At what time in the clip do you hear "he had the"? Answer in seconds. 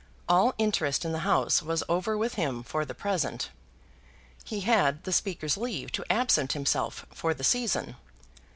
4.43-5.13